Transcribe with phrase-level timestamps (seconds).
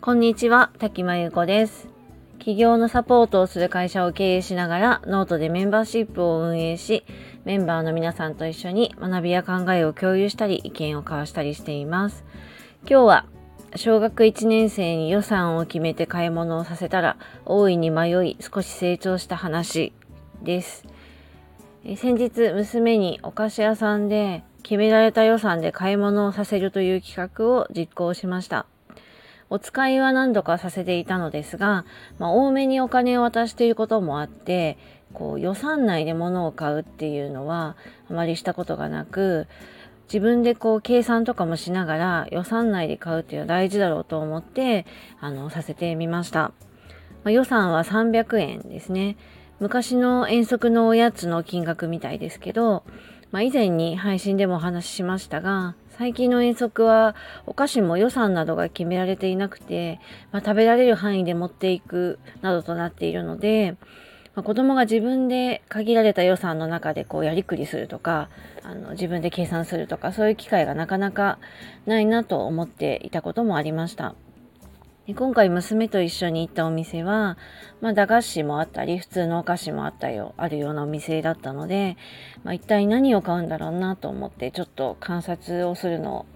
[0.00, 1.88] こんにちは、滝真由子です。
[2.38, 7.04] 企業のサポートをする会社を経営しながら、ノートでメンバーシップを運営し、
[7.44, 12.24] メンバーの皆さんと一緒に学びや考えを共有したり、意見を交わしたりしています。
[12.88, 13.26] 今日は、
[13.76, 19.92] 小学1年生に予算を決めて買い物をさせたら、大いに迷い、少し成長した話
[20.42, 20.86] です。
[21.82, 28.66] 先日、娘にお菓子屋さんで決められた予算で買い物をさせるという企画を実行しました。
[29.48, 31.86] お使いは何度かさせていたのですが、
[32.18, 34.76] まあ、多めにお金を渡していることもあって、
[35.14, 37.76] こう予算内で物を買うっていうのは
[38.10, 39.48] あまりしたことがなく、
[40.04, 44.84] 自分でこう計算とかもしながら予算内で買うっていうのは大事だろうと思って、
[45.18, 46.40] あの、させてみました。
[46.42, 46.52] ま
[47.24, 49.16] あ、予算は300円ですね。
[49.60, 52.82] 昔の遠足のおやつの金額みたいですけど、
[53.30, 60.00] まあ、以前に配信でもお話ししましたが、最近の遠足はお菓子も予算などが決められていなくて、
[60.32, 63.76] まあ、食べられる範囲で持っていくなどとなっているので、
[64.34, 68.30] まあ、子供が自分で限られた予算の中でこうやりくりするとか
[68.62, 71.38] あの自分で計算するとかそういう機会がなかなか
[71.84, 74.14] ないなと思っていたこともありました。
[75.14, 77.38] 今回娘と一緒に行ったお店は、
[77.80, 81.96] まあ、駄菓子もあったり、普通のお菓子もあったよ、あるようなお店だったので、
[82.44, 86.26] まあ、一体何を買うんだろうなと思って、ちょっと観察をするのを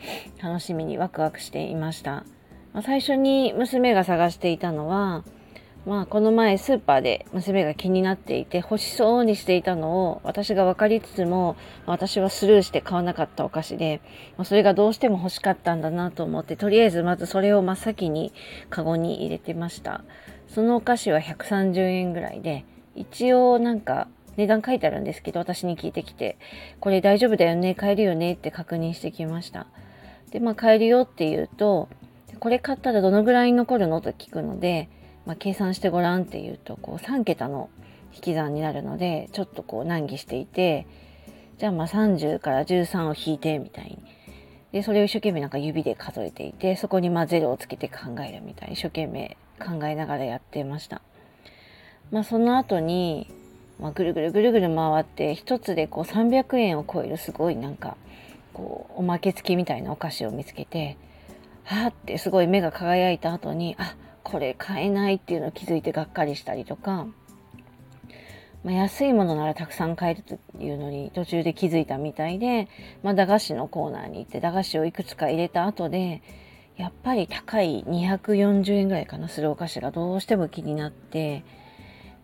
[0.42, 2.24] 楽しみにワクワクしていました。
[2.72, 5.24] まあ、最初に娘が探していたのは、
[5.86, 14.00] まあこの前スーパーで娘が気になっていて欲しそうにしていたのを私が分かりつつも私はスルーして買わなかったお菓子で、
[14.44, 18.32] それがどうしても欲しかったんだなと思ってとりあえずまずそれを真っ先に
[18.70, 20.04] カゴに入れてました。
[20.48, 26.38] そのお菓子は130円ぐらいで一応なんか値段書いてあるんですけど私に聞いてきて
[26.80, 29.66] これ大丈夫だよね買えるよねって確認してきました。
[30.30, 31.88] でまあ買えるよって言うと
[32.40, 34.88] これ買ったらどのぐらい残るのと聞くので
[35.26, 37.70] まあ、計算してごらんっていうとこう3桁の
[38.14, 40.86] 引き算になるのでちょっとこう難儀していて
[41.58, 43.98] じゃあまあ30から13を引いてみたいに
[44.72, 51.00] でそれを一生懸命なんか指で数えていてそこにまあ0をつけて考えるみたいに一生懸命考えながらやってました。
[52.10, 53.32] まあ、その後に、
[53.80, 57.96] まあ、ぐるぐるぐるぐる回って一つでこう300円を超えるすごいなんか
[58.52, 60.96] こうおまけ付きみたいなお菓子を見つけて
[61.64, 63.96] はあってすごい目が輝いた後にあ
[64.34, 67.06] これ買えないっていうのを気づいてがっかりしたりとか、
[68.64, 72.66] まあ、安いものならたくさん買えるというのに途中で気づいたみたいで、
[73.04, 76.20] まあ、駄菓子のコーナーに行って駄菓子をいくつか入れた後で
[76.76, 81.44] やっぱり高い240円ぐらいかなするお菓子がどうしても気になって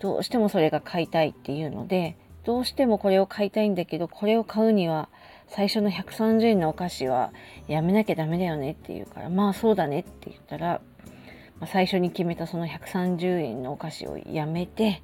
[0.00, 5.10] どうしてもそれが買いたいっていうのでどうしてもこれを買いたいんだけどこれを買うには
[5.46, 7.32] 最初の130円のお菓子は
[7.68, 10.80] やめなきゃダメだよねって言うからまあそうだねって言ったら
[11.66, 15.02] 最初に決めたその130円のお菓子をやめて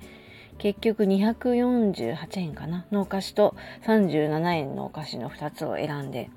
[0.59, 3.55] 結局248円かなのお菓子と
[3.87, 6.31] 37円のお菓子の2つを選んで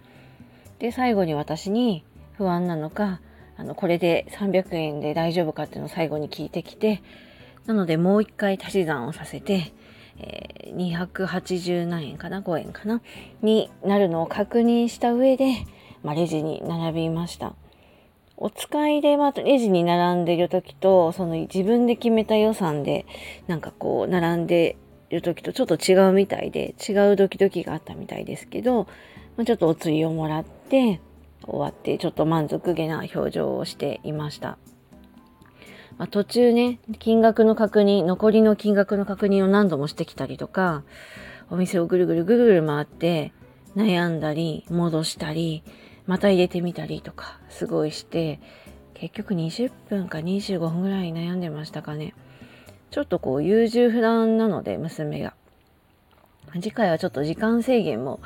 [0.80, 2.04] で最後に私に
[2.34, 3.22] 不安なのか
[3.58, 7.02] あのこれで300円で大丈夫かっていうのを最後に聞いてきて
[7.66, 9.74] なのでもう一回足し算をさせて、
[10.18, 13.02] えー、280何円かな5円かな
[13.42, 15.66] になるのを確認した上で、
[16.04, 17.54] まあ、レジに並びました。
[18.42, 23.06] お使いで、まあ、レジに並んでいる時と、その自分で決めた予算で、
[23.48, 24.78] なんかこう、並んで
[25.10, 28.88] いる時とちょっと違うみたいで、違うドキドキがあったみたいですけど、
[29.36, 31.02] まあ、ちょっとお釣りをもらって、
[31.46, 34.58] 終わって、ちょっと満足げな表情をしていました。
[35.98, 40.84] まあ、途中ね、金額の確認、残りの金額の確認を何度もしてきたりとか、
[41.50, 43.34] お店をぐるぐるぐるぐる回って、
[43.76, 45.64] 悩んだり、戻したり、
[46.10, 48.40] また入れてみたりとかすごいして
[48.96, 52.16] 結局20分か25分ぐらい悩んでましたかね
[52.90, 55.36] ちょっとこう優柔不断なので娘が
[56.54, 58.22] 次回はちょっと時間制限も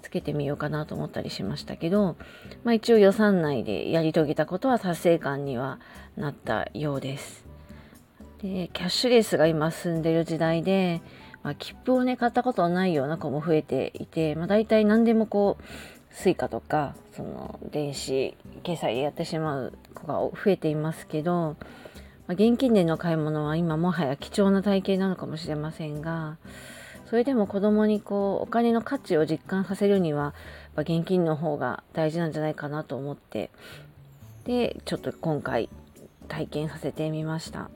[0.00, 2.16] つけてみようかなと思ったりしましたけど、
[2.64, 5.78] まあ、一応予算内でやり遂げたことは達成感には
[6.16, 7.44] なったようです。
[8.40, 11.02] でキャッシュレスが今進んでる時代で、
[11.42, 21.56] まあ、切符をね買ったことないような子も増えていて、まあ、大体何でもこう suica とかその電子決済でやってしまう子が増えていますけど、
[22.26, 26.38] まあ、現金での買い物は今もはや貴重な体験なのかもしれませんが
[27.08, 30.34] それでも子供にこうお金の価値を実感させるにはやっ
[30.76, 33.50] ぱ現金の方が大事なんじゃないかなと思って
[34.44, 35.68] でちょっと今回
[36.28, 37.70] 体験させてみました。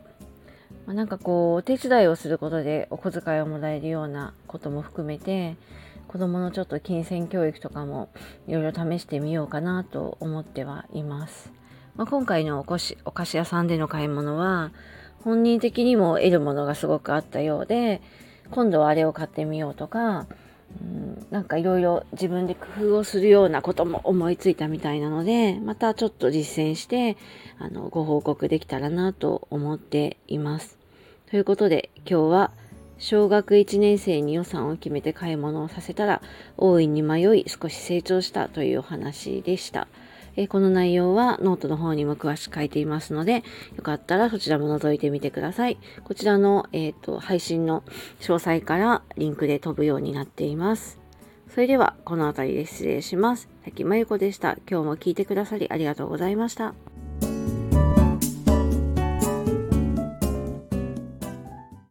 [0.86, 5.56] まあ、なんかこうお手伝いをすることでお小遣いをもらえるようなことも含めて
[6.10, 8.08] 子供のちょっと金銭教育とかも
[8.48, 11.52] いろいろ試してみようかなと思ってはいます。
[11.94, 14.72] まあ、今回のお菓子お菓子屋さんでの買い物は
[15.22, 18.02] 本人的にも得るものがすごくあったようで
[18.50, 20.26] 今度はあれを買ってみようとか、
[20.80, 27.18] うん、なんかいろいろ自分で工夫をするようなことも思いついたみたいなのでまたちょっと実践して
[27.60, 30.76] あのご報告できたらなと思っています。
[31.30, 32.50] ということで今日は
[33.00, 36.22] 小学1年生に予算を決めて買い物をさせたら
[36.56, 39.88] 大いに迷い少し成長したというお話でした。
[40.36, 43.42] えこの内容はノートの方にも詳しく書いていますので、
[43.76, 45.78] よかったらそちらも覗いてみてください。
[46.04, 47.82] こちらの、えーと、配信の
[48.20, 51.00] 詳細からリンクで飛ぶようになっています。
[51.48, 53.48] それでは、この辺りで失礼します。
[53.64, 54.56] 滝真由子でした。
[54.70, 56.74] 今日も聞いてくださりありがとうございました。